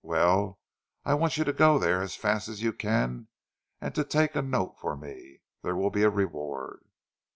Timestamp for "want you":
1.13-1.43